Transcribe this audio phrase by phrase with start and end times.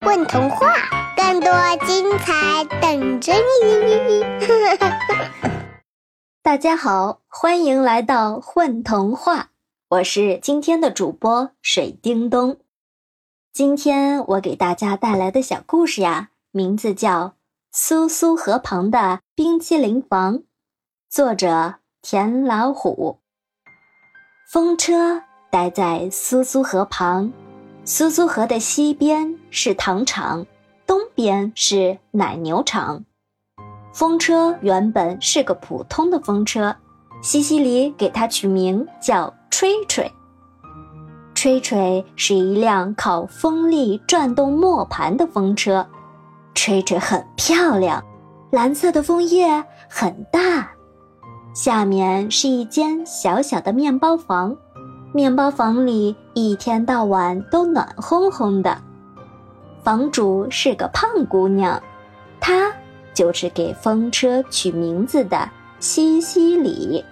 [0.00, 0.74] 混童话，
[1.16, 1.50] 更多
[1.86, 4.22] 精彩等着你！
[6.42, 9.48] 大家好，欢迎来到混童话，
[9.88, 12.58] 我是今天的主播水叮咚。
[13.52, 17.28] 今天我给大家带来的小故事呀，名字叫
[17.72, 20.38] 《苏苏河旁的冰淇淋房》，
[21.08, 23.20] 作者田老虎。
[24.52, 27.32] 风车待在苏苏河旁。
[27.88, 30.44] 苏苏河的西边是糖厂，
[30.88, 33.04] 东边是奶牛场。
[33.92, 36.74] 风车原本是个普通的风车，
[37.22, 40.10] 西西里给它取名叫吹吹。
[41.32, 45.86] 吹吹是一辆靠风力转动磨盘的风车，
[46.56, 48.04] 吹吹很漂亮，
[48.50, 50.72] 蓝色的枫叶很大，
[51.54, 54.56] 下面是一间小小的面包房。
[55.16, 58.76] 面包房里一天到晚都暖烘烘的，
[59.82, 61.82] 房主是个胖姑娘，
[62.38, 62.70] 她
[63.14, 65.48] 就是给风车取名字的
[65.80, 67.02] 西西里。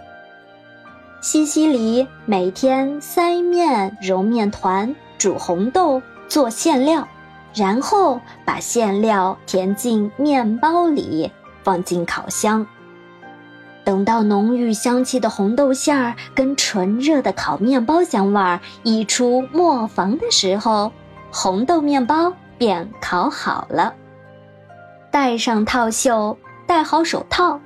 [1.23, 7.09] 西西里每天塞面、揉面团、煮红豆、做馅料，
[7.55, 12.67] 然后把馅料填进面包里，放进烤箱。
[13.85, 20.91] 等到浓郁香气的红豆馅儿跟纯热的烤面包香味儿溢出磨坊的时候，
[21.31, 23.93] 红豆面包便烤好了。
[25.11, 27.61] 戴上套袖，戴好手套，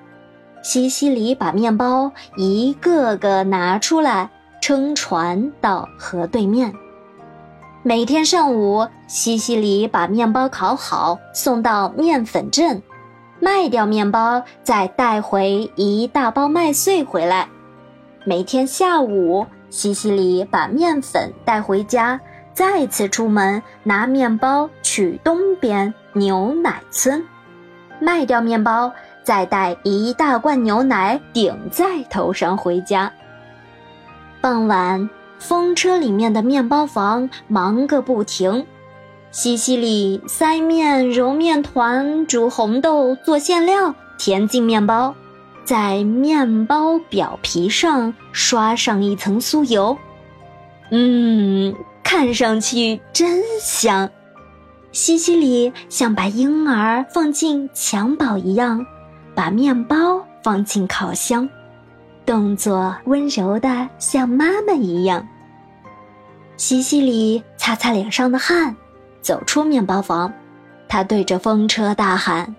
[0.62, 4.28] 西西里把面包一个个拿出来，
[4.60, 6.74] 撑船到河对面。
[7.84, 12.82] 每天上午，西西里把面包烤好，送到面粉镇。
[13.40, 17.48] 卖掉面包，再带回一大包麦穗回来。
[18.24, 22.20] 每天下午，西西里把面粉带回家，
[22.52, 27.24] 再次出门拿面包去东边牛奶村，
[28.00, 33.12] 卖掉面包，再带一大罐牛奶顶在头上回家。
[34.40, 38.66] 傍晚，风车里面的面包房忙个不停。
[39.30, 45.14] 西西里塞面、揉面团、煮红豆、做馅料，填进面包，
[45.64, 49.96] 在面包表皮上刷上一层酥油。
[50.90, 54.08] 嗯，看上去真香。
[54.92, 58.84] 西西里像把婴儿放进襁褓一样，
[59.34, 61.46] 把面包放进烤箱，
[62.24, 65.28] 动作温柔的像妈妈一样。
[66.56, 68.74] 西西里擦擦脸上的汗。
[69.20, 70.32] 走出面包房，
[70.88, 72.54] 他对着风车大喊：“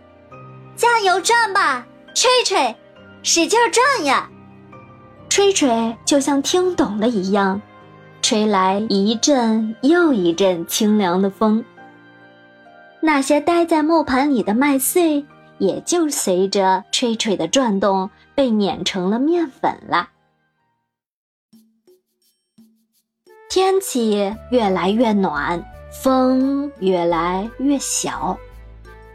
[0.76, 2.76] 加油转吧，吹吹，
[3.24, 4.30] 使劲转呀！”
[5.30, 7.62] 吹吹就像听懂了一样，
[8.22, 11.64] 吹来一阵又一阵清凉的风。
[13.02, 15.26] 那些待在磨盘里的麦穗，
[15.58, 20.10] 也就随着吹吹的转动被碾成了面粉了。
[23.50, 25.64] 天气越来越暖。
[26.02, 28.38] 风越来越小，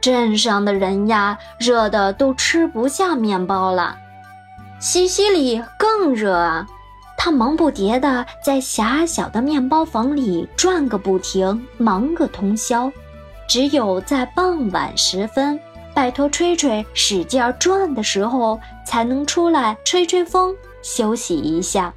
[0.03, 3.97] 镇上的人呀，热的都吃不下面包了。
[4.78, 6.67] 西西里更热啊，
[7.17, 12.93] 他忙不迭地在狭小的面包房里转个不停，忙个通宵。
[13.49, 15.59] 只有在傍晚时分，
[15.94, 21.94] 拜托吹吹使劲转的时候，才能出来吹吹风，休息一下。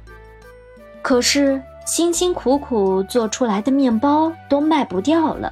[1.02, 1.62] 可是。
[1.88, 5.50] 辛辛苦苦做出来的面包都卖不掉了。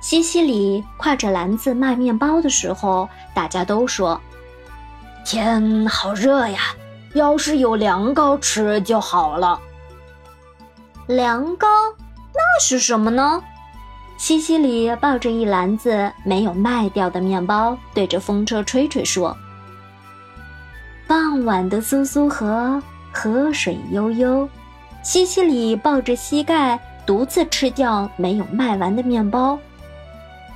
[0.00, 4.18] 西西里挎着篮子卖面包的时候，大家都说
[5.22, 6.60] ：“天好热呀，
[7.12, 9.60] 要是有凉糕吃就好了。”
[11.06, 11.68] 凉糕？
[12.32, 13.42] 那是什么呢？
[14.16, 19.36] 西西里抱着一篮子没有卖掉的面包，对着风车吹吹说
[21.06, 24.48] ：“傍晚的苏苏河，河水悠悠。”
[25.06, 29.56] 西西里抱着膝盖，独自吃掉没有卖完的面包。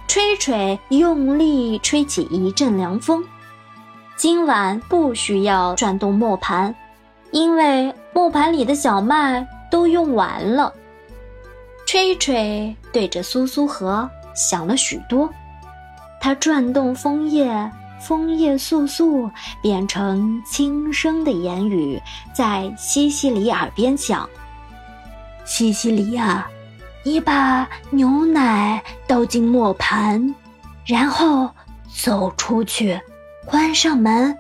[0.08, 3.24] 吹吹用力吹起一阵凉风。
[4.16, 6.74] 今晚不需要转动磨盘，
[7.30, 10.74] 因为磨盘里的小麦都用完了。
[11.86, 15.30] 吹吹对着苏苏河想了许多，
[16.20, 17.70] 他转动枫叶。
[18.00, 19.30] 枫叶簌簌，
[19.60, 22.00] 变成轻声的言语，
[22.32, 24.26] 在西西里耳边响。
[25.44, 26.48] 西西里呀，
[27.02, 30.34] 你把牛奶倒进磨盘，
[30.86, 31.50] 然后
[32.02, 33.00] 走出去，
[33.44, 34.36] 关上门，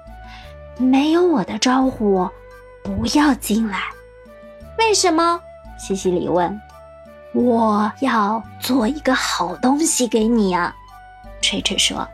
[0.78, 2.28] 没有我的招呼，
[2.82, 3.80] 不要进来。
[4.78, 5.40] 为什么？
[5.78, 6.60] 西西里问。
[7.32, 10.74] 我要做一个好东西给你啊，
[11.40, 12.06] 吹吹说。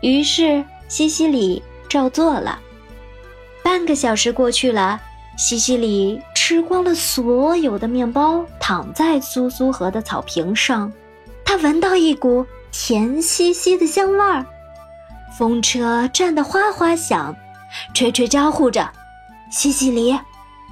[0.00, 2.58] 于是西西里照做了。
[3.62, 5.00] 半个小时过去了，
[5.36, 6.20] 西西里
[6.52, 10.92] 吃光了所有的面包，躺在苏苏河的草坪上。
[11.46, 14.44] 他闻到一股甜兮兮的香味儿。
[15.38, 17.34] 风车转得哗哗响，
[17.94, 18.86] 吹吹招呼着
[19.50, 20.12] ：“西西里，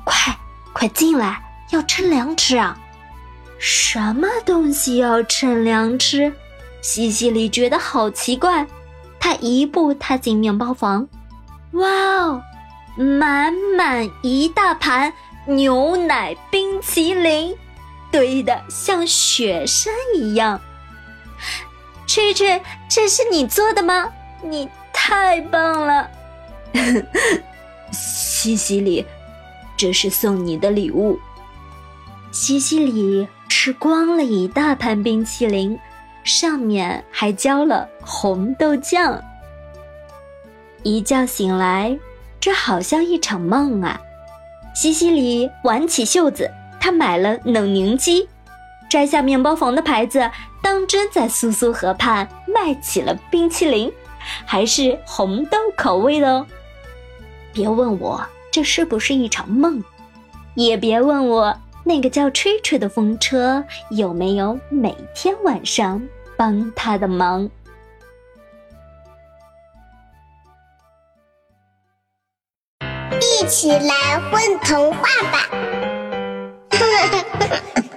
[0.04, 0.36] 快
[0.74, 2.78] 快进来，要趁凉吃啊！”
[3.58, 6.30] 什么东西要趁凉吃？
[6.82, 8.66] 西西里觉得好奇怪。
[9.18, 11.08] 他一步踏进面包房，
[11.72, 12.42] 哇哦，
[12.98, 15.10] 满满一大盘
[15.54, 17.56] 牛奶冰淇淋，
[18.10, 20.60] 堆得像雪山一样。
[22.06, 24.10] 吹吹，这是你做的吗？
[24.42, 26.10] 你太棒了，
[27.92, 29.04] 西西里，
[29.76, 31.18] 这是送你的礼物。
[32.30, 33.28] 西西里。
[33.52, 35.78] 吃光了一大盘冰淇淋，
[36.24, 39.20] 上面还浇了红豆酱。
[40.82, 41.98] 一觉醒来，
[42.40, 44.00] 这好像一场梦啊！
[44.74, 46.50] 西西里挽起袖子，
[46.80, 48.28] 他买了冷凝机，
[48.88, 50.30] 摘下面包房的牌子，
[50.62, 53.92] 当真在苏苏河畔卖起了冰淇淋，
[54.44, 56.46] 还是红豆口味的哦。
[57.52, 59.82] 别问我这是不是一场梦，
[60.54, 61.56] 也别问我。
[61.82, 66.00] 那个叫吹吹的风车有没有每天晚上
[66.36, 67.50] 帮他的忙？
[73.60, 75.50] 起来混童话吧！